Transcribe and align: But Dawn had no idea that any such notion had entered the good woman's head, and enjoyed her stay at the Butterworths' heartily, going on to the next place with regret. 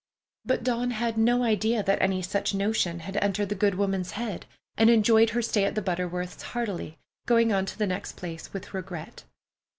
But 0.45 0.63
Dawn 0.63 0.89
had 0.89 1.15
no 1.15 1.43
idea 1.43 1.83
that 1.83 2.01
any 2.01 2.23
such 2.23 2.55
notion 2.55 3.01
had 3.01 3.17
entered 3.17 3.49
the 3.49 3.53
good 3.53 3.75
woman's 3.75 4.13
head, 4.13 4.47
and 4.75 4.89
enjoyed 4.89 5.29
her 5.29 5.43
stay 5.43 5.63
at 5.65 5.75
the 5.75 5.81
Butterworths' 5.83 6.41
heartily, 6.41 6.97
going 7.27 7.53
on 7.53 7.67
to 7.67 7.77
the 7.77 7.85
next 7.85 8.13
place 8.17 8.51
with 8.51 8.73
regret. 8.73 9.25